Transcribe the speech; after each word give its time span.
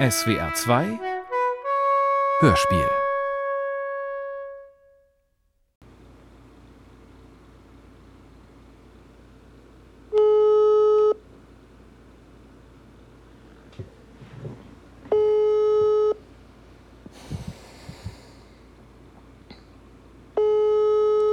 SWR 0.00 0.54
2 0.54 0.98
Hörspiel 2.40 2.88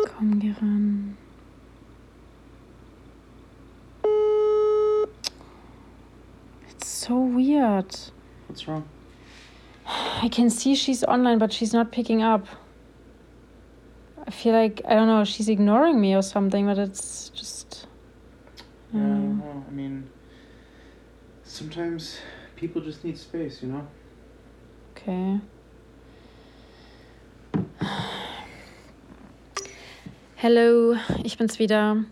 Komm, 0.04 1.16
so 6.84 7.16
weird. 7.16 8.17
What's 8.48 8.68
wrong? 8.68 8.88
I 9.86 10.30
can 10.30 10.50
see 10.50 10.76
she's 10.76 11.04
online, 11.04 11.38
but 11.38 11.54
she's 11.54 11.74
not 11.74 11.92
picking 11.92 12.22
up. 12.22 12.48
I 14.26 14.32
feel 14.32 14.54
like, 14.54 14.82
I 14.86 14.96
don't 14.96 15.08
know, 15.08 15.24
she's 15.24 15.48
ignoring 15.48 16.02
me 16.02 16.16
or 16.16 16.22
something, 16.22 16.66
but 16.66 16.78
it's 16.78 17.30
just. 17.30 17.88
Yeah, 18.94 19.00
I 19.00 19.04
don't 19.04 19.38
know. 19.38 19.66
I 19.68 19.72
mean, 19.72 20.10
sometimes 21.44 22.20
people 22.56 22.82
just 22.82 23.06
need 23.06 23.18
space, 23.18 23.62
you 23.62 23.70
know? 23.70 23.88
Okay. 24.92 25.40
Hello, 30.36 30.96
ich 31.24 31.38
bin's 31.38 31.58
wieder. 31.58 32.04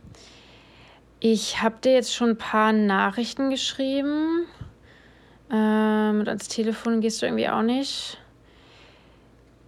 Ich 1.20 1.62
habe 1.62 1.76
dir 1.82 1.94
jetzt 1.94 2.14
schon 2.14 2.32
ein 2.32 2.38
paar 2.38 2.72
Nachrichten 2.72 3.50
geschrieben. 3.50 4.48
Ähm, 5.56 6.20
und 6.20 6.28
ans 6.28 6.48
Telefon 6.48 7.02
gehst 7.02 7.22
du 7.22 7.26
irgendwie 7.26 7.48
auch 7.48 7.62
nicht. 7.62 8.18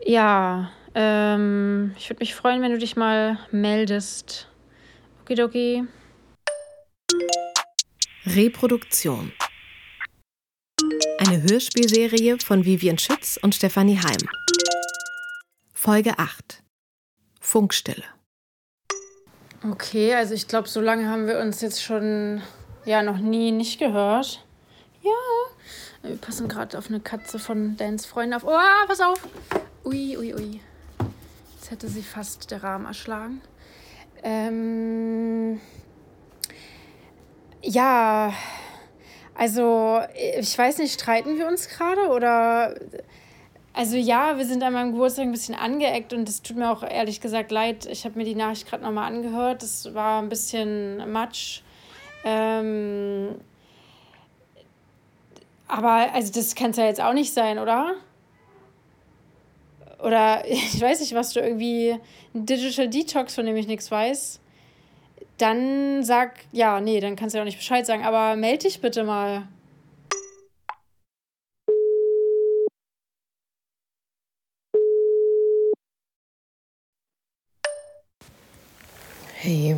Ja, 0.06 0.72
ähm, 0.96 1.96
ich 1.98 2.10
würde 2.10 2.20
mich 2.20 2.36
freuen, 2.36 2.62
wenn 2.62 2.72
du 2.72 2.78
dich 2.78 2.96
mal 2.96 3.40
meldest. 3.52 4.50
Okidoki. 5.22 5.86
Reproduktion. 8.26 9.32
Eine 11.20 11.44
Hörspielserie 11.44 12.38
von 12.40 12.66
Vivian 12.66 12.98
Schütz 12.98 13.40
und 13.42 13.56
Stefanie 13.56 13.98
Heim. 13.98 14.28
Folge 15.74 16.20
8. 16.20 16.64
Funkstille. 17.40 18.04
Okay, 19.64 20.14
also 20.14 20.34
ich 20.34 20.48
glaube, 20.48 20.68
so 20.68 20.82
lange 20.82 21.10
haben 21.10 21.28
wir 21.28 21.40
uns 21.40 21.62
jetzt 21.62 21.82
schon 21.82 22.42
ja 22.86 23.04
noch 23.04 23.18
nie 23.18 23.52
nicht 23.52 23.80
gehört. 23.80 24.47
Ja. 25.08 26.10
Wir 26.10 26.18
passen 26.18 26.48
gerade 26.48 26.78
auf 26.78 26.90
eine 26.90 27.00
Katze 27.00 27.40
von 27.40 27.78
Dans 27.78 28.06
Freunden 28.06 28.34
auf. 28.34 28.44
Oh, 28.46 28.88
pass 28.88 29.02
auf! 29.02 29.28
Ui, 29.86 30.18
ui, 30.18 30.34
ui. 30.34 30.60
Jetzt 31.56 31.72
hätte 31.72 31.88
sie 31.88 32.04
fast 32.04 32.52
der 32.52 32.64
Rahmen 32.64 32.86
erschlagen. 32.86 33.42
Ähm. 34.24 35.60
Ja. 37.62 38.34
Also, 39.36 40.02
ich 40.40 40.58
weiß 40.58 40.80
nicht, 40.80 40.94
streiten 40.94 41.38
wir 41.38 41.48
uns 41.48 41.70
gerade 41.70 42.10
oder. 42.10 42.76
Also 43.74 43.96
ja, 43.96 44.38
wir 44.38 44.46
sind 44.46 44.64
an 44.64 44.74
meinem 44.74 44.94
Geburtstag 44.94 45.26
ein 45.26 45.32
bisschen 45.32 45.54
angeeckt 45.54 46.12
und 46.12 46.28
es 46.28 46.42
tut 46.42 46.58
mir 46.58 46.72
auch 46.72 46.82
ehrlich 46.82 47.22
gesagt 47.22 47.52
leid. 47.52 47.86
Ich 47.86 48.06
habe 48.06 48.18
mir 48.18 48.26
die 48.26 48.34
Nachricht 48.34 48.68
gerade 48.68 48.84
nochmal 48.84 49.14
angehört. 49.14 49.62
Das 49.62 49.94
war 49.94 50.20
ein 50.20 50.30
bisschen 50.30 51.12
matsch. 51.12 51.62
Ähm, 52.24 53.36
aber 55.68 56.14
also 56.14 56.32
das 56.32 56.56
kann 56.56 56.72
es 56.72 56.78
ja 56.78 56.86
jetzt 56.86 57.02
auch 57.02 57.14
nicht 57.14 57.34
sein, 57.34 57.60
oder? 57.60 57.96
Oder 60.00 60.46
ich 60.48 60.80
weiß 60.80 61.00
nicht, 61.00 61.14
was 61.14 61.34
du 61.34 61.40
irgendwie 61.40 61.98
ein 62.34 62.46
Digital 62.46 62.90
Detox, 62.90 63.36
von 63.36 63.46
dem 63.46 63.56
ich 63.56 63.68
nichts 63.68 63.92
weiß. 63.92 64.40
Dann 65.38 66.04
sag, 66.04 66.40
ja, 66.52 66.82
nee, 66.82 67.00
dann 67.00 67.16
kannst 67.16 67.34
du 67.34 67.38
ja 67.38 67.44
auch 67.44 67.46
nicht 67.46 67.58
Bescheid 67.58 67.86
sagen, 67.86 68.04
aber 68.04 68.36
melde 68.36 68.64
dich 68.66 68.82
bitte 68.82 69.04
mal. 69.04 69.48
Hey, 79.36 79.76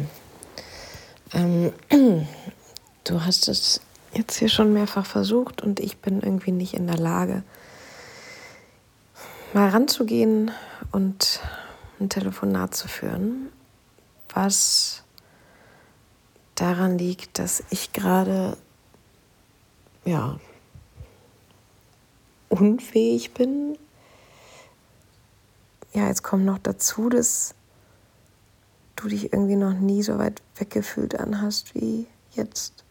ähm, 1.33 1.73
du 3.03 3.25
hast 3.25 3.49
es 3.49 3.81
jetzt 4.13 4.37
hier 4.37 4.49
schon 4.49 4.73
mehrfach 4.73 5.05
versucht 5.05 5.61
und 5.61 5.79
ich 5.79 5.97
bin 5.97 6.21
irgendwie 6.21 6.51
nicht 6.51 6.73
in 6.73 6.87
der 6.87 6.97
Lage, 6.97 7.43
mal 9.53 9.69
ranzugehen 9.69 10.51
und 10.91 11.41
ein 11.99 12.09
Telefonat 12.09 12.75
zu 12.75 12.87
führen, 12.87 13.49
was 14.33 15.03
daran 16.55 16.97
liegt, 16.97 17.39
dass 17.39 17.63
ich 17.69 17.93
gerade, 17.93 18.57
ja, 20.05 20.39
unfähig 22.49 23.33
bin. 23.33 23.77
Ja, 25.93 26.07
jetzt 26.07 26.23
kommt 26.23 26.45
noch 26.45 26.59
dazu, 26.59 27.09
dass 27.09 27.55
du 28.95 29.07
dich 29.07 29.31
irgendwie 29.33 29.55
noch 29.55 29.73
nie 29.73 30.03
so 30.03 30.17
weit 30.17 30.41
weggefühlt 30.55 31.19
anhast 31.19 31.73
wie 31.75 32.07
jetzt. 32.31 32.83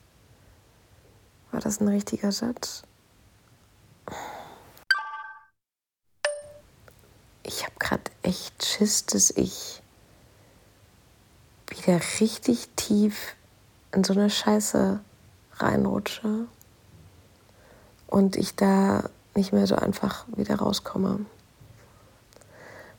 War 1.50 1.60
das 1.60 1.80
ein 1.80 1.88
richtiger 1.88 2.32
Satz? 2.32 2.82
Ich 7.42 7.64
habe 7.64 7.74
gerade 7.78 8.10
echt 8.22 8.64
Schiss, 8.64 9.06
dass 9.06 9.30
ich 9.30 9.82
wieder 11.68 12.00
richtig 12.20 12.68
tief 12.76 13.34
in 13.92 14.04
so 14.04 14.12
eine 14.12 14.28
Scheiße 14.28 15.00
reinrutsche 15.54 16.46
und 18.06 18.36
ich 18.36 18.54
da 18.54 19.08
nicht 19.34 19.52
mehr 19.52 19.66
so 19.66 19.76
einfach 19.76 20.26
wieder 20.36 20.56
rauskomme. 20.56 21.24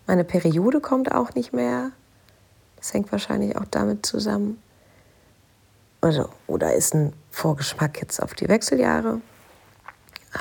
Meine 0.07 0.23
Periode 0.23 0.81
kommt 0.81 1.11
auch 1.11 1.35
nicht 1.35 1.53
mehr. 1.53 1.91
Das 2.77 2.93
hängt 2.93 3.11
wahrscheinlich 3.11 3.57
auch 3.57 3.65
damit 3.69 4.05
zusammen. 4.05 4.61
Also, 6.01 6.29
oder 6.47 6.73
ist 6.73 6.93
ein 6.93 7.13
Vorgeschmack 7.31 7.99
jetzt 8.01 8.21
auf 8.21 8.33
die 8.33 8.47
Wechseljahre. 8.47 9.21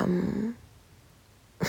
Ähm, 0.01 0.55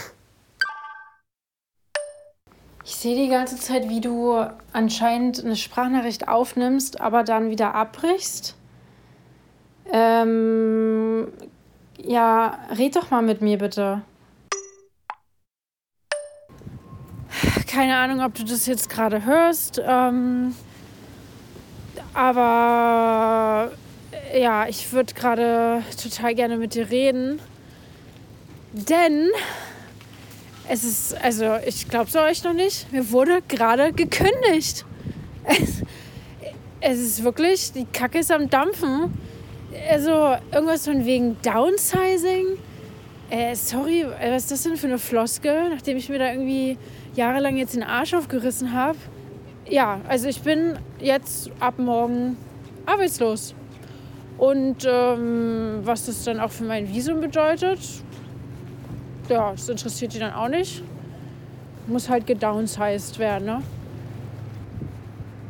Ich 2.84 2.97
sehe 2.97 3.15
die 3.15 3.28
ganze 3.28 3.56
Zeit, 3.56 3.89
wie 3.89 4.01
du 4.01 4.45
anscheinend 4.73 5.45
eine 5.45 5.55
Sprachnachricht 5.56 6.28
aufnimmst, 6.28 7.01
aber 7.01 7.25
dann 7.25 7.51
wieder 7.51 7.75
abbrichst. 7.75 8.56
Ähm, 9.93 11.28
ja, 11.99 12.59
red 12.77 12.97
doch 12.97 13.11
mal 13.11 13.22
mit 13.22 13.43
mir 13.43 13.59
bitte. 13.59 14.03
Keine 17.69 17.97
Ahnung, 17.97 18.21
ob 18.22 18.34
du 18.34 18.45
das 18.45 18.67
jetzt 18.67 18.91
gerade 18.91 19.25
hörst, 19.25 19.81
ähm, 19.84 20.55
aber 22.15 23.71
ja, 24.37 24.66
ich 24.69 24.93
würde 24.93 25.15
gerade 25.15 25.82
total 26.00 26.34
gerne 26.34 26.56
mit 26.56 26.75
dir 26.75 26.91
reden, 26.91 27.41
denn 28.72 29.28
es 30.69 30.84
ist, 30.84 31.15
also 31.21 31.56
ich 31.66 31.88
glaube 31.88 32.06
es 32.09 32.16
euch 32.16 32.44
noch 32.44 32.53
nicht, 32.53 32.93
mir 32.93 33.10
wurde 33.10 33.43
gerade 33.48 33.93
gekündigt. 33.93 34.84
Es, 35.44 35.82
es 36.81 36.98
ist 36.98 37.25
wirklich, 37.25 37.72
die 37.72 37.87
Kacke 37.87 38.19
ist 38.19 38.31
am 38.31 38.48
Dampfen. 38.48 39.12
Also 39.91 40.37
irgendwas 40.53 40.84
von 40.84 41.04
wegen 41.04 41.37
Downsizing. 41.42 42.59
Äh, 43.30 43.54
sorry, 43.54 44.06
was 44.21 44.45
ist 44.45 44.51
das 44.51 44.63
denn 44.63 44.77
für 44.77 44.86
eine 44.86 44.98
Floskel, 44.98 45.71
nachdem 45.71 45.97
ich 45.97 46.09
mir 46.09 46.18
da 46.18 46.30
irgendwie 46.30 46.78
jahrelang 47.15 47.56
jetzt 47.56 47.74
den 47.74 47.83
Arsch 47.83 48.15
aufgerissen 48.15 48.72
habe. 48.72 48.98
Ja, 49.71 50.01
also 50.09 50.27
ich 50.27 50.43
bin 50.43 50.81
jetzt 50.99 51.49
ab 51.61 51.78
morgen 51.78 52.37
arbeitslos. 52.87 53.55
Und 54.37 54.84
ähm, 54.84 55.81
was 55.84 56.07
das 56.07 56.25
dann 56.25 56.41
auch 56.41 56.51
für 56.51 56.65
mein 56.65 56.93
Visum 56.93 57.21
bedeutet, 57.21 57.78
ja, 59.28 59.53
das 59.53 59.69
interessiert 59.69 60.13
die 60.13 60.19
dann 60.19 60.33
auch 60.33 60.49
nicht. 60.49 60.83
Muss 61.87 62.09
halt 62.09 62.27
gedownsized 62.27 63.21
werden, 63.21 63.45
ne? 63.45 63.63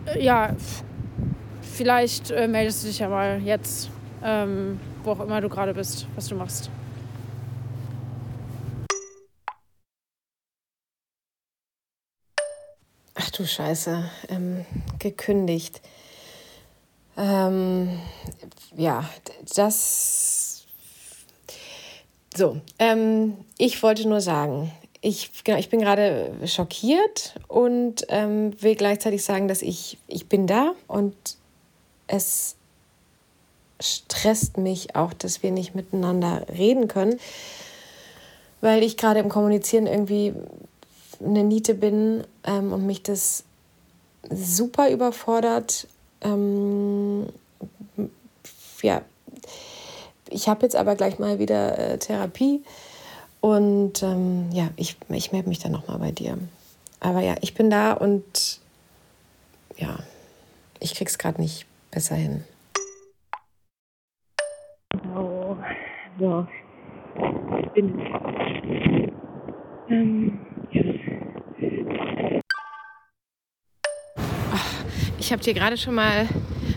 Äh, 0.05 0.23
Ja, 0.23 0.51
vielleicht 1.63 2.31
äh, 2.31 2.47
meldest 2.47 2.83
du 2.83 2.89
dich 2.89 2.99
ja 2.99 3.09
mal 3.09 3.41
jetzt, 3.43 3.91
ähm, 4.23 4.79
wo 5.03 5.13
auch 5.13 5.21
immer 5.21 5.41
du 5.41 5.49
gerade 5.49 5.73
bist, 5.73 6.07
was 6.15 6.29
du 6.29 6.35
machst. 6.35 6.71
Du 13.41 13.47
Scheiße, 13.47 14.05
ähm, 14.29 14.67
gekündigt. 14.99 15.81
Ähm, 17.17 17.99
ja, 18.77 19.09
das 19.57 20.67
So, 22.37 22.61
ähm, 22.79 23.39
ich 23.57 23.83
wollte 23.83 24.07
nur 24.09 24.21
sagen, 24.21 24.71
ich, 25.01 25.43
genau, 25.43 25.59
ich 25.59 25.71
bin 25.71 25.81
gerade 25.81 26.33
schockiert 26.45 27.35
und 27.49 28.05
ähm, 28.09 28.53
will 28.63 28.77
gleichzeitig 28.77 29.25
sagen, 29.25 29.49
dass 29.49 29.63
ich, 29.63 29.97
ich 30.07 30.29
bin 30.29 30.47
da 30.47 30.75
und 30.87 31.17
es 32.07 32.57
stresst 33.81 34.59
mich 34.59 34.95
auch, 34.95 35.15
dass 35.15 35.43
wir 35.43 35.51
nicht 35.51 35.75
miteinander 35.75 36.47
reden 36.51 36.89
können, 36.89 37.19
weil 38.61 38.83
ich 38.83 38.99
gerade 38.99 39.21
im 39.21 39.31
Kommunizieren 39.31 39.87
irgendwie 39.87 40.35
eine 41.23 41.45
Niete 41.45 41.75
bin 41.75 42.25
ähm, 42.45 42.73
und 42.73 42.87
mich 42.87 43.03
das 43.03 43.45
super 44.31 44.91
überfordert. 44.91 45.87
Ähm, 46.23 47.27
ja, 48.83 49.03
ich 50.29 50.49
habe 50.49 50.63
jetzt 50.63 50.77
aber 50.77 50.95
gleich 50.95 51.19
mal 51.19 51.39
wieder 51.39 51.79
äh, 51.79 51.99
Therapie 51.99 52.63
und 53.41 54.03
ähm, 54.03 54.51
ja, 54.53 54.69
ich, 54.77 54.97
ich 55.09 55.33
melde 55.33 55.49
mich 55.49 55.59
dann 55.59 55.73
nochmal 55.73 55.99
bei 55.99 56.13
dir. 56.13 56.39
Aber 57.01 57.21
ja, 57.21 57.35
ich 57.41 57.55
bin 57.55 57.71
da 57.71 57.93
und 57.93 58.61
ja, 59.77 59.99
ich 60.79 60.95
krieg's 60.95 61.19
gerade 61.19 61.41
nicht 61.41 61.67
besser 61.91 62.15
hin. 62.15 62.45
Oh, 65.17 65.57
so. 66.19 66.47
Ich 67.63 67.69
bin. 67.71 67.99
Ähm, 69.89 70.39
ja. 70.71 70.83
Ich 75.31 75.33
habe 75.33 75.45
dir 75.45 75.55
gerade 75.55 75.77
schon 75.77 75.95
mal 75.95 76.27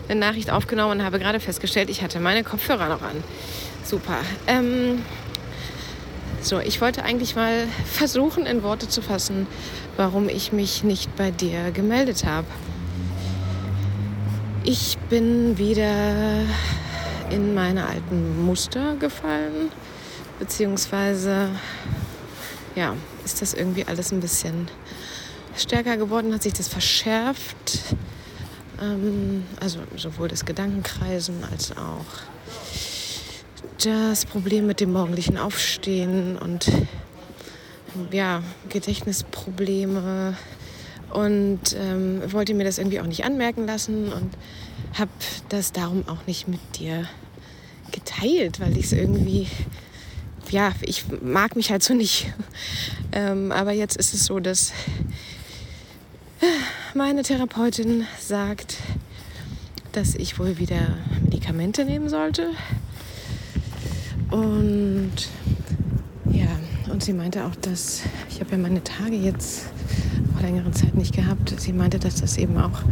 eine 0.08 0.20
Nachricht 0.20 0.48
aufgenommen 0.48 1.00
und 1.00 1.04
habe 1.04 1.18
gerade 1.18 1.40
festgestellt, 1.40 1.90
ich 1.90 2.02
hatte 2.02 2.20
meine 2.20 2.44
Kopfhörer 2.44 2.88
noch 2.88 3.02
an. 3.02 3.24
Super. 3.82 4.18
Ähm, 4.46 5.02
so, 6.40 6.60
ich 6.60 6.80
wollte 6.80 7.02
eigentlich 7.02 7.34
mal 7.34 7.66
versuchen, 7.84 8.46
in 8.46 8.62
Worte 8.62 8.86
zu 8.86 9.02
fassen, 9.02 9.48
warum 9.96 10.28
ich 10.28 10.52
mich 10.52 10.84
nicht 10.84 11.16
bei 11.16 11.32
dir 11.32 11.72
gemeldet 11.72 12.26
habe. 12.26 12.46
Ich 14.62 14.98
bin 15.10 15.58
wieder 15.58 16.42
in 17.30 17.54
meine 17.54 17.88
alten 17.88 18.46
Muster 18.46 18.94
gefallen, 18.94 19.72
beziehungsweise 20.38 21.48
ja, 22.76 22.94
ist 23.24 23.42
das 23.42 23.52
irgendwie 23.52 23.84
alles 23.84 24.12
ein 24.12 24.20
bisschen 24.20 24.68
stärker 25.56 25.96
geworden, 25.96 26.32
hat 26.32 26.44
sich 26.44 26.52
das 26.52 26.68
verschärft. 26.68 27.96
Ähm, 28.84 29.44
also 29.60 29.80
sowohl 29.96 30.28
das 30.28 30.44
Gedankenkreisen 30.44 31.44
als 31.50 31.72
auch 31.72 32.04
das 33.82 34.26
Problem 34.26 34.66
mit 34.66 34.80
dem 34.80 34.92
morgendlichen 34.92 35.36
Aufstehen 35.36 36.38
und 36.38 36.70
ja, 38.10 38.42
Gedächtnisprobleme 38.68 40.36
und 41.10 41.60
ähm, 41.76 42.20
wollte 42.32 42.54
mir 42.54 42.64
das 42.64 42.78
irgendwie 42.78 43.00
auch 43.00 43.06
nicht 43.06 43.24
anmerken 43.24 43.66
lassen 43.66 44.12
und 44.12 44.36
habe 44.98 45.10
das 45.48 45.72
darum 45.72 46.06
auch 46.08 46.26
nicht 46.26 46.48
mit 46.48 46.60
dir 46.78 47.08
geteilt, 47.92 48.60
weil 48.60 48.76
ich 48.76 48.86
es 48.86 48.92
irgendwie, 48.92 49.46
ja, 50.50 50.72
ich 50.82 51.04
mag 51.22 51.56
mich 51.56 51.70
halt 51.70 51.82
so 51.82 51.94
nicht. 51.94 52.32
ähm, 53.12 53.52
aber 53.52 53.72
jetzt 53.72 53.96
ist 53.96 54.14
es 54.14 54.24
so, 54.24 54.40
dass 54.40 54.72
meine 56.94 57.22
Therapeutin 57.22 58.06
sagt, 58.20 58.76
dass 59.92 60.14
ich 60.14 60.38
wohl 60.38 60.58
wieder 60.58 60.96
Medikamente 61.22 61.84
nehmen 61.84 62.08
sollte 62.08 62.50
und 64.30 65.12
ja, 66.30 66.46
und 66.92 67.02
sie 67.02 67.12
meinte 67.12 67.44
auch, 67.44 67.54
dass 67.56 68.02
ich 68.30 68.40
habe 68.40 68.52
ja 68.52 68.58
meine 68.58 68.84
Tage 68.84 69.16
jetzt 69.16 69.66
auch 70.36 70.40
längere 70.40 70.70
Zeit 70.70 70.94
nicht 70.94 71.14
gehabt. 71.14 71.54
Sie 71.58 71.72
meinte, 71.72 71.98
dass 71.98 72.20
das 72.20 72.36
eben 72.36 72.56
auch 72.58 72.82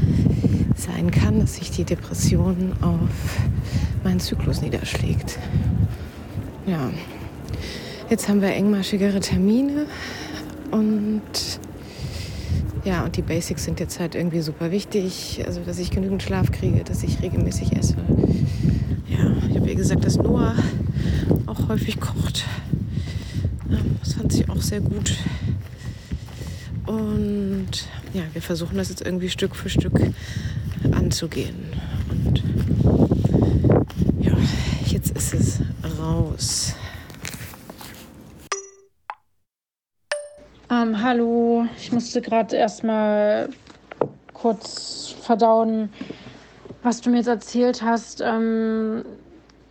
sein 0.76 1.10
kann, 1.10 1.38
dass 1.38 1.56
sich 1.56 1.70
die 1.70 1.84
Depression 1.84 2.72
auf 2.80 3.38
meinen 4.02 4.20
Zyklus 4.20 4.62
niederschlägt. 4.62 5.38
Ja, 6.66 6.90
jetzt 8.10 8.28
haben 8.28 8.40
wir 8.40 8.50
engmaschigere 8.50 9.20
Termine 9.20 9.86
und 10.72 11.22
ja, 12.84 13.04
und 13.04 13.16
die 13.16 13.22
Basics 13.22 13.64
sind 13.64 13.80
jetzt 13.80 14.00
halt 14.00 14.14
irgendwie 14.14 14.40
super 14.40 14.70
wichtig. 14.70 15.42
Also, 15.46 15.60
dass 15.60 15.78
ich 15.78 15.90
genügend 15.90 16.22
Schlaf 16.22 16.50
kriege, 16.50 16.82
dass 16.84 17.02
ich 17.02 17.22
regelmäßig 17.22 17.76
esse. 17.76 17.96
Ja, 19.08 19.36
ich 19.48 19.56
habe 19.56 19.68
ihr 19.68 19.74
gesagt, 19.74 20.04
dass 20.04 20.16
Noah 20.16 20.54
auch 21.46 21.68
häufig 21.68 22.00
kocht. 22.00 22.44
Das 24.02 24.14
fand 24.14 24.32
sie 24.32 24.48
auch 24.48 24.60
sehr 24.60 24.80
gut. 24.80 25.14
Und 26.86 27.68
ja, 28.12 28.22
wir 28.32 28.42
versuchen 28.42 28.76
das 28.76 28.88
jetzt 28.88 29.02
irgendwie 29.02 29.28
Stück 29.28 29.54
für 29.54 29.68
Stück 29.68 29.94
anzugehen. 30.90 31.54
Und 32.10 32.42
ja, 34.20 34.36
jetzt 34.86 35.16
ist 35.16 35.34
es 35.34 35.60
raus. 35.98 36.74
Ähm, 40.70 40.91
hallo, 41.02 41.66
ich 41.76 41.90
musste 41.90 42.20
gerade 42.20 42.56
erstmal 42.56 43.48
kurz 44.32 45.14
verdauen, 45.20 45.92
was 46.82 47.00
du 47.00 47.10
mir 47.10 47.16
jetzt 47.16 47.26
erzählt 47.26 47.82
hast. 47.82 48.20
Ähm, 48.20 49.04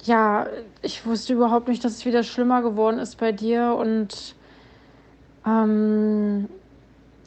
ja, 0.04 0.48
ich 0.82 1.06
wusste 1.06 1.34
überhaupt 1.34 1.70
nicht, 1.70 1.86
dass 1.86 1.94
es 1.94 2.06
wieder 2.06 2.24
schlimmer 2.24 2.62
geworden 2.62 3.00
ist 3.00 3.18
bei 3.18 3.32
dir 3.32 3.76
und 3.80 4.36
ähm, 5.46 6.50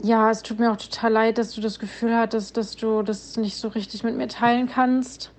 ja, 0.03 0.31
es 0.31 0.43
tut 0.43 0.59
mir 0.59 0.71
auch 0.71 0.77
total 0.77 1.13
leid, 1.13 1.39
dass 1.39 1.53
du 1.53 1.63
das 1.63 1.79
Gefühl 1.79 2.15
hattest, 2.15 2.59
dass 2.59 2.77
du 2.77 3.03
das 3.03 3.39
nicht 3.39 3.57
so 3.57 3.69
richtig 3.69 4.05
mit 4.05 4.17
mir 4.17 4.29
teilen 4.29 4.69
kannst. 4.69 5.31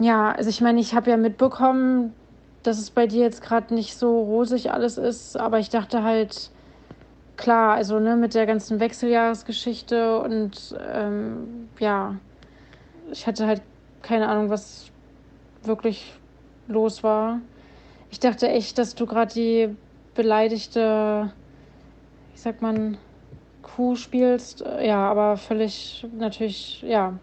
Ja, 0.00 0.32
also 0.32 0.48
ich 0.48 0.62
meine, 0.62 0.80
ich 0.80 0.94
habe 0.94 1.10
ja 1.10 1.18
mitbekommen, 1.18 2.14
dass 2.62 2.78
es 2.78 2.90
bei 2.90 3.06
dir 3.06 3.22
jetzt 3.22 3.42
gerade 3.42 3.74
nicht 3.74 3.96
so 3.96 4.18
rosig 4.18 4.72
alles 4.72 4.96
ist, 4.96 5.36
aber 5.36 5.58
ich 5.58 5.68
dachte 5.68 6.02
halt, 6.02 6.50
klar, 7.40 7.74
also 7.74 7.98
ne, 7.98 8.16
mit 8.16 8.34
der 8.34 8.46
ganzen 8.46 8.78
Wechseljahresgeschichte 8.80 10.20
und 10.20 10.76
ähm, 10.92 11.68
ja, 11.78 12.14
ich 13.10 13.26
hatte 13.26 13.46
halt 13.46 13.62
keine 14.02 14.28
Ahnung, 14.28 14.50
was 14.50 14.90
wirklich 15.62 16.12
los 16.68 17.02
war. 17.02 17.40
Ich 18.10 18.20
dachte 18.20 18.48
echt, 18.48 18.78
dass 18.78 18.94
du 18.94 19.06
gerade 19.06 19.32
die 19.32 19.74
beleidigte, 20.14 21.32
wie 22.32 22.38
sagt 22.38 22.62
man, 22.62 22.98
Kuh 23.62 23.96
spielst. 23.96 24.64
Ja, 24.82 25.10
aber 25.10 25.36
völlig 25.36 26.06
natürlich, 26.18 26.82
ja. 26.82 27.18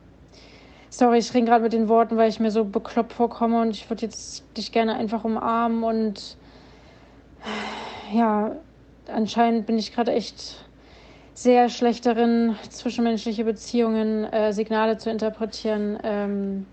Sorry, 0.90 1.20
ich 1.20 1.34
ringe 1.34 1.48
gerade 1.48 1.64
mit 1.64 1.74
den 1.74 1.90
Worten, 1.90 2.18
weil 2.18 2.30
ich 2.30 2.40
mir 2.40 2.52
so 2.52 2.64
bekloppt 2.64 3.14
vorkomme 3.14 3.62
und 3.62 3.72
ich 3.72 3.90
würde 3.90 4.04
jetzt 4.04 4.44
dich 4.56 4.72
gerne 4.72 4.96
einfach 4.96 5.24
umarmen 5.26 5.84
und 5.84 6.38
ja, 8.14 8.56
anscheinend 9.10 9.66
bin 9.66 9.78
ich 9.78 9.94
gerade 9.94 10.12
echt 10.12 10.66
sehr 11.34 11.70
schlecht 11.70 12.06
darin, 12.06 12.56
zwischenmenschliche 12.70 13.44
Beziehungen, 13.44 14.26
äh, 14.26 14.54
Signale 14.54 14.98
zu 14.98 15.10
interpretieren. 15.10 16.00
Ähm, 16.04 16.66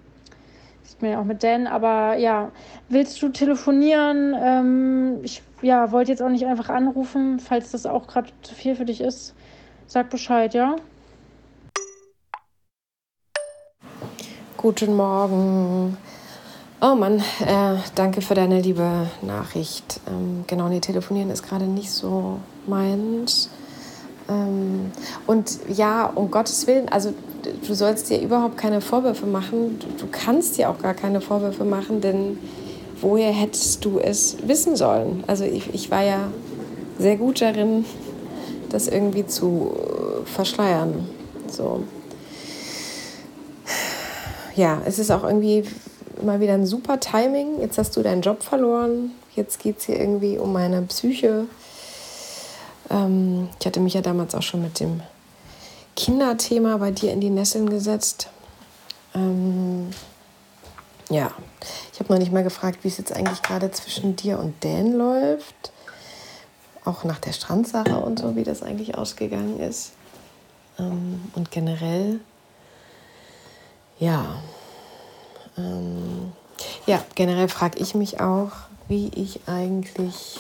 sieht 0.83 1.03
man 1.03 1.11
ja 1.11 1.21
auch 1.21 1.25
mit 1.25 1.43
Dan, 1.43 1.67
aber 1.67 2.17
ja, 2.17 2.51
willst 2.89 3.21
du 3.23 3.29
telefonieren? 3.29 4.35
Ähm, 4.39 5.19
ich 5.23 5.43
ja, 5.61 5.93
wollte 5.93 6.11
jetzt 6.13 6.23
auch 6.23 6.31
nicht 6.31 6.47
einfach 6.47 6.69
anrufen, 6.69 7.41
falls 7.41 7.73
das 7.73 7.87
auch 7.87 8.07
gerade 8.07 8.31
zu 8.43 8.55
viel 8.55 8.75
für 8.75 8.85
dich 8.85 9.01
ist. 9.01 9.35
Sag 9.87 10.11
Bescheid, 10.11 10.55
ja? 10.55 10.77
Guten 14.57 14.97
Morgen. 14.97 15.99
Oh 16.87 16.95
Mann, 16.95 17.21
äh, 17.41 17.77
danke 17.95 18.21
für 18.21 18.35
deine 18.35 18.61
liebe 18.61 19.07
Nachricht. 19.23 20.01
Ähm, 20.07 20.45
genau, 20.47 20.69
nee, 20.69 20.81
telefonieren 20.81 21.31
ist 21.31 21.43
gerade 21.43 21.65
nicht 21.65 21.91
so 21.91 22.41
meins. 22.67 23.49
Ähm, 24.29 24.93
und 25.27 25.61
ja, 25.75 26.05
um 26.15 26.31
Gottes 26.31 26.67
Willen, 26.67 26.91
also 26.91 27.15
du 27.67 27.73
sollst 27.73 28.11
dir 28.11 28.21
überhaupt 28.21 28.59
keine 28.59 28.83
Vorwürfe 28.83 29.25
machen. 29.25 29.79
Du, 29.79 30.05
du 30.05 30.11
kannst 30.13 30.59
dir 30.59 30.69
auch 30.69 30.79
gar 30.79 30.93
keine 30.93 31.23
Vorwürfe 31.23 31.65
machen, 31.65 32.03
denn 32.03 32.39
woher 33.01 33.33
hättest 33.33 33.83
du 33.87 33.99
es 33.99 34.37
wissen 34.47 34.77
sollen? 34.77 35.25
Also 35.27 35.45
ich, 35.45 35.73
ich 35.73 35.91
war 35.91 36.03
ja 36.03 36.29
sehr 36.99 37.17
gut 37.17 37.41
darin, 37.41 37.87
das 38.69 38.89
irgendwie 38.89 39.27
zu 39.27 39.75
verschleiern. 40.27 41.09
So. 41.51 41.83
Ja, 44.55 44.83
es 44.85 44.99
ist 44.99 45.11
auch 45.11 45.25
irgendwie 45.25 45.65
mal 46.25 46.41
wieder 46.41 46.55
ein 46.55 46.67
super 46.67 47.01
Timing. 47.01 47.61
Jetzt 47.61 47.79
hast 47.79 47.97
du 47.97 48.03
deinen 48.03 48.23
Job 48.23 48.43
verloren. 48.43 49.13
Jetzt 49.35 49.59
geht 49.59 49.79
es 49.79 49.85
hier 49.85 49.99
irgendwie 49.99 50.39
um 50.39 50.53
meine 50.53 50.83
Psyche. 50.83 51.47
Ähm, 52.91 53.49
ich 53.59 53.67
hatte 53.67 53.81
mich 53.81 53.95
ja 53.95 54.01
damals 54.01 54.35
auch 54.35 54.43
schon 54.43 54.63
mit 54.63 54.81
dem 54.81 55.01
Kinderthema 55.97 56.77
bei 56.77 56.91
dir 56.91 57.13
in 57.13 57.21
die 57.21 57.31
Nesseln 57.31 57.69
gesetzt. 57.71 58.29
Ähm, 59.15 59.91
Ja, 61.11 61.31
ich 61.93 62.01
habe 62.01 62.13
noch 62.13 62.19
nicht 62.19 62.33
mal 62.33 62.43
gefragt, 62.43 62.79
wie 62.83 62.89
es 62.89 62.97
jetzt 62.97 63.13
eigentlich 63.13 63.43
gerade 63.43 63.71
zwischen 63.71 64.17
dir 64.17 64.39
und 64.39 64.55
Dan 64.65 64.93
läuft. 64.93 65.73
Auch 66.85 67.05
nach 67.05 67.19
der 67.19 67.33
Strandsache 67.33 67.97
und 67.97 68.19
so, 68.19 68.37
wie 68.37 68.43
das 68.45 68.63
eigentlich 68.63 68.97
ausgegangen 68.97 69.61
ist. 69.61 69.93
Ähm, 70.79 71.21
und 71.35 71.51
generell, 71.51 72.21
ja. 73.99 74.43
Ähm, 75.57 76.33
ja, 76.87 77.03
generell 77.15 77.49
frage 77.49 77.79
ich 77.79 77.95
mich 77.95 78.21
auch, 78.21 78.51
wie 78.89 79.09
ich 79.15 79.41
eigentlich 79.47 80.39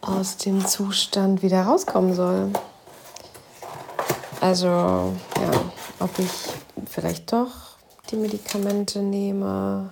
aus 0.00 0.36
dem 0.36 0.64
Zustand 0.66 1.42
wieder 1.42 1.62
rauskommen 1.62 2.14
soll. 2.14 2.52
Also, 4.40 4.68
ja, 4.68 5.50
ob 5.98 6.18
ich 6.18 6.30
vielleicht 6.88 7.32
doch 7.32 7.50
die 8.10 8.16
Medikamente 8.16 9.00
nehme. 9.00 9.90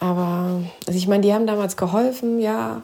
Aber, 0.00 0.62
also 0.86 0.98
ich 0.98 1.06
meine, 1.06 1.22
die 1.22 1.32
haben 1.32 1.46
damals 1.46 1.76
geholfen, 1.76 2.40
ja, 2.40 2.82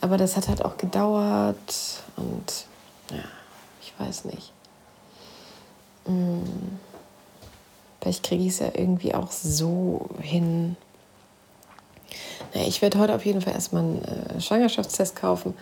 aber 0.00 0.18
das 0.18 0.36
hat 0.36 0.48
halt 0.48 0.64
auch 0.64 0.76
gedauert 0.76 2.02
und 2.16 2.66
ja, 3.10 3.24
ich 3.80 3.94
weiß 3.98 4.24
nicht. 4.26 4.52
Hm. 6.04 6.80
Vielleicht 8.02 8.24
kriege 8.24 8.42
ich 8.42 8.48
es 8.48 8.58
ja 8.58 8.72
irgendwie 8.74 9.14
auch 9.14 9.30
so 9.30 10.08
hin. 10.20 10.76
Naja, 12.52 12.66
ich 12.66 12.82
werde 12.82 12.98
heute 12.98 13.14
auf 13.14 13.24
jeden 13.24 13.40
Fall 13.40 13.52
erstmal 13.52 13.84
einen 13.84 14.04
äh, 14.04 14.40
Schwangerschaftstest 14.40 15.14
kaufen. 15.14 15.54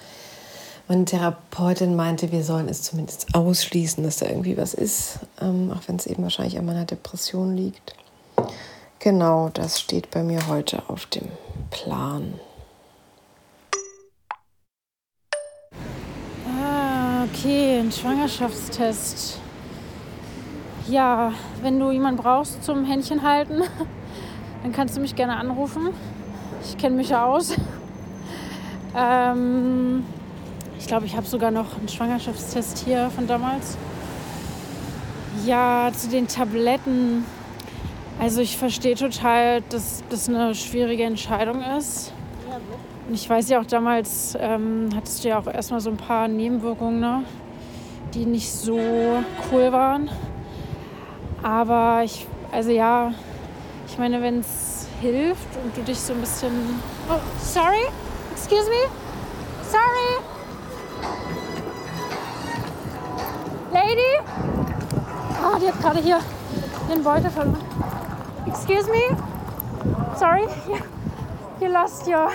Meine 0.88 1.04
Therapeutin 1.04 1.94
meinte, 1.94 2.32
wir 2.32 2.42
sollen 2.42 2.70
es 2.70 2.82
zumindest 2.82 3.34
ausschließen, 3.34 4.02
dass 4.02 4.16
da 4.16 4.26
irgendwie 4.26 4.56
was 4.56 4.72
ist, 4.72 5.18
ähm, 5.40 5.70
auch 5.70 5.86
wenn 5.86 5.96
es 5.96 6.06
eben 6.06 6.22
wahrscheinlich 6.22 6.58
an 6.58 6.64
meiner 6.64 6.86
Depression 6.86 7.54
liegt. 7.54 7.94
Genau, 9.00 9.50
das 9.52 9.78
steht 9.78 10.10
bei 10.10 10.22
mir 10.22 10.48
heute 10.48 10.82
auf 10.88 11.04
dem 11.06 11.28
Plan. 11.70 12.40
Ah, 16.48 17.24
okay, 17.24 17.80
ein 17.80 17.92
Schwangerschaftstest. 17.92 19.38
Ja, 20.88 21.32
wenn 21.62 21.78
du 21.78 21.90
jemanden 21.90 22.22
brauchst 22.22 22.64
zum 22.64 22.84
Händchen 22.84 23.22
halten, 23.22 23.62
dann 24.62 24.72
kannst 24.72 24.96
du 24.96 25.00
mich 25.00 25.14
gerne 25.14 25.36
anrufen. 25.36 25.90
Ich 26.64 26.76
kenne 26.78 26.96
mich 26.96 27.10
ja 27.10 27.24
aus. 27.24 27.54
Ähm, 28.92 30.04
ich 30.80 30.88
glaube, 30.88 31.06
ich 31.06 31.14
habe 31.14 31.24
sogar 31.24 31.52
noch 31.52 31.78
einen 31.78 31.86
Schwangerschaftstest 31.86 32.78
hier 32.78 33.08
von 33.10 33.28
damals. 33.28 33.78
Ja, 35.46 35.92
zu 35.96 36.08
den 36.08 36.26
Tabletten. 36.26 37.24
Also 38.18 38.40
ich 38.40 38.56
verstehe 38.56 38.96
total, 38.96 39.62
dass 39.68 40.02
das 40.10 40.28
eine 40.28 40.56
schwierige 40.56 41.04
Entscheidung 41.04 41.62
ist. 41.62 42.12
Und 43.06 43.14
ich 43.14 43.30
weiß 43.30 43.48
ja 43.48 43.60
auch 43.60 43.66
damals, 43.66 44.36
ähm, 44.40 44.88
hattest 44.94 45.22
du 45.24 45.28
ja 45.28 45.38
auch 45.38 45.46
erstmal 45.46 45.80
so 45.80 45.90
ein 45.90 45.96
paar 45.96 46.26
Nebenwirkungen, 46.26 47.00
ne? 47.00 47.24
die 48.14 48.26
nicht 48.26 48.50
so 48.50 48.78
cool 49.52 49.72
waren. 49.72 50.10
Aber 51.42 52.02
ich, 52.04 52.26
also 52.52 52.70
ja, 52.70 53.12
ich 53.86 53.98
meine, 53.98 54.22
wenn 54.22 54.40
es 54.40 54.86
hilft 55.00 55.56
und 55.62 55.76
du 55.76 55.82
dich 55.82 55.98
so 55.98 56.12
ein 56.12 56.20
bisschen. 56.20 56.80
Oh, 57.08 57.18
sorry? 57.42 57.86
Excuse 58.32 58.68
me? 58.68 58.90
Sorry? 59.62 60.20
Lady? 63.72 64.18
Ah, 65.42 65.58
die 65.58 65.68
hat 65.68 65.80
gerade 65.80 66.00
hier 66.00 66.20
den 66.90 67.02
Beutel 67.02 67.30
verloren. 67.30 67.56
Excuse 68.46 68.90
me? 68.90 69.16
Sorry? 70.16 70.46
You, 70.68 70.76
you 71.60 71.68
lost 71.72 72.06
your 72.06 72.30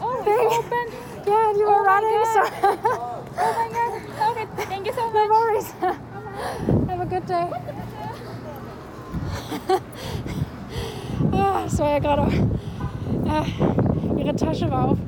Oh, 0.00 0.22
thing. 0.24 0.46
open. 0.46 0.92
Yeah, 1.26 1.52
you 1.52 1.66
were 1.66 1.80
Oh 1.80 1.84
running. 1.84 2.24
So 2.32 2.40
Oh 2.64 3.52
my 3.58 3.68
god. 3.68 4.30
Okay, 4.30 4.46
thank 4.68 4.86
you 4.86 4.92
so 4.92 5.10
no 5.12 5.28
much. 5.28 5.30
worries. 5.30 5.72
Have 6.88 7.00
a 7.00 7.06
good 7.06 7.26
day. 7.26 7.50
Ah, 11.32 11.62
Es 11.66 11.78
war 11.78 11.90
ja 11.90 11.98
gerade. 11.98 12.32
Äh, 13.24 14.20
ihre 14.20 14.34
Tasche 14.36 14.70
war 14.70 14.90
auf. 14.90 14.98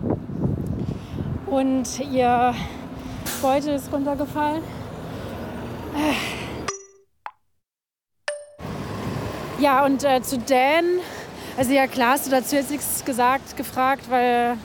Und 1.47 2.01
ihr 2.11 2.55
Beutel 3.43 3.75
ist 3.75 3.93
runtergefallen. 3.93 4.63
Äh. 5.95 6.15
Ja, 9.63 9.85
und 9.85 10.05
äh, 10.05 10.23
zu 10.23 10.39
Dan. 10.39 10.85
Also, 11.57 11.73
ja, 11.73 11.87
klar, 11.87 12.13
hast 12.13 12.27
du 12.27 12.31
dazu 12.31 12.57
jetzt 12.57 12.71
nichts 12.71 13.05
gesagt, 13.05 13.57
gefragt, 13.57 14.11
weil. 14.11 14.57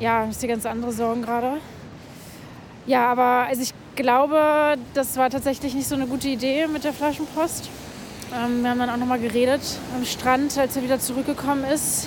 Ja, 0.00 0.24
ist 0.24 0.42
dir 0.42 0.48
ganz 0.48 0.64
andere 0.64 0.92
Sorgen 0.92 1.22
gerade. 1.22 1.58
Ja, 2.86 3.10
aber 3.10 3.48
also 3.48 3.62
ich 3.62 3.74
glaube, 3.96 4.76
das 4.94 5.16
war 5.16 5.28
tatsächlich 5.28 5.74
nicht 5.74 5.88
so 5.88 5.96
eine 5.96 6.06
gute 6.06 6.28
Idee 6.28 6.68
mit 6.68 6.84
der 6.84 6.92
Flaschenpost. 6.92 7.68
Ähm, 8.34 8.62
wir 8.62 8.70
haben 8.70 8.78
dann 8.78 8.90
auch 8.90 8.96
nochmal 8.96 9.18
geredet 9.18 9.60
am 9.96 10.04
Strand, 10.04 10.58
als 10.58 10.76
er 10.76 10.82
wieder 10.82 11.00
zurückgekommen 11.00 11.64
ist. 11.64 12.06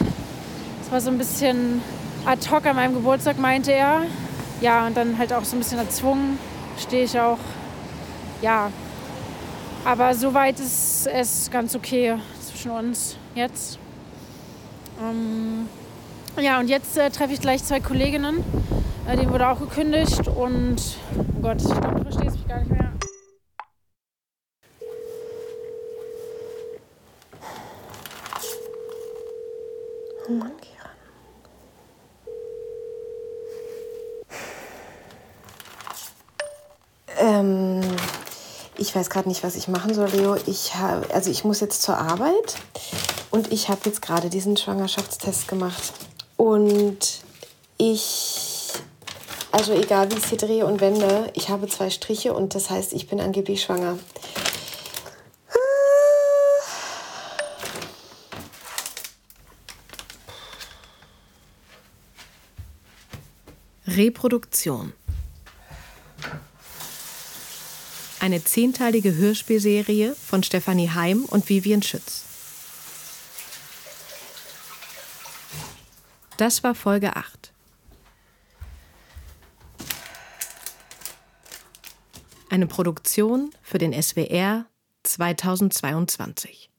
Es 0.81 0.91
war 0.91 1.01
so 1.01 1.09
ein 1.09 1.17
bisschen 1.17 1.81
ad 2.25 2.49
hoc 2.49 2.65
an 2.65 2.75
meinem 2.75 2.93
Geburtstag, 2.93 3.39
meinte 3.39 3.71
er. 3.71 4.03
Ja, 4.61 4.85
und 4.85 4.95
dann 4.95 5.17
halt 5.17 5.33
auch 5.33 5.43
so 5.43 5.55
ein 5.55 5.59
bisschen 5.59 5.79
erzwungen. 5.79 6.37
Stehe 6.77 7.05
ich 7.05 7.19
auch. 7.19 7.39
Ja. 8.41 8.71
Aber 9.83 10.13
soweit 10.13 10.59
ist 10.59 11.07
es 11.07 11.49
ganz 11.49 11.75
okay 11.75 12.15
zwischen 12.45 12.71
uns 12.71 13.17
jetzt. 13.33 13.79
Ähm, 15.01 15.67
ja, 16.39 16.59
und 16.59 16.69
jetzt 16.69 16.97
äh, 16.97 17.09
treffe 17.09 17.33
ich 17.33 17.41
gleich 17.41 17.63
zwei 17.63 17.79
Kolleginnen. 17.79 18.43
Äh, 19.07 19.17
denen 19.17 19.31
wurde 19.31 19.47
auch 19.49 19.59
gekündigt. 19.59 20.27
Und, 20.27 20.77
oh 21.17 21.41
Gott, 21.41 21.61
ich 21.61 21.67
glaube, 21.67 21.95
du 21.95 22.11
verstehst 22.11 22.37
mich 22.37 22.47
gar 22.47 22.59
nicht 22.59 22.69
mehr. 22.69 22.91
Oh 30.31 30.35
Mann, 30.35 30.51
Kira. 30.61 30.89
Ähm, 37.19 37.81
ich 38.77 38.95
weiß 38.95 39.09
gerade 39.09 39.27
nicht, 39.27 39.43
was 39.43 39.55
ich 39.55 39.67
machen 39.67 39.93
soll, 39.93 40.09
Leo. 40.09 40.37
Ich 40.45 40.75
habe, 40.75 41.13
also 41.13 41.29
ich 41.29 41.43
muss 41.43 41.59
jetzt 41.59 41.81
zur 41.81 41.97
Arbeit 41.97 42.55
und 43.29 43.51
ich 43.51 43.69
habe 43.69 43.81
jetzt 43.85 44.01
gerade 44.01 44.29
diesen 44.29 44.55
Schwangerschaftstest 44.55 45.47
gemacht. 45.47 45.91
Und 46.37 47.21
ich, 47.77 48.71
also 49.51 49.73
egal 49.73 50.09
wie 50.11 50.15
ich 50.15 50.23
es 50.23 50.29
hier 50.29 50.37
drehe 50.37 50.65
und 50.65 50.79
wende, 50.79 51.29
ich 51.33 51.49
habe 51.49 51.67
zwei 51.67 51.89
Striche 51.89 52.33
und 52.33 52.55
das 52.55 52.69
heißt, 52.69 52.93
ich 52.93 53.09
bin 53.09 53.19
angeblich 53.19 53.63
schwanger. 53.63 53.99
Reproduktion. 63.95 64.93
Eine 68.19 68.43
zehnteilige 68.43 69.15
Hörspielserie 69.15 70.15
von 70.15 70.43
Stefanie 70.43 70.89
Heim 70.89 71.25
und 71.25 71.49
Vivian 71.49 71.81
Schütz. 71.81 72.25
Das 76.37 76.63
war 76.63 76.73
Folge 76.73 77.15
8. 77.15 77.51
Eine 82.49 82.67
Produktion 82.67 83.51
für 83.61 83.77
den 83.77 83.93
SWR 83.99 84.65
2022. 85.03 86.70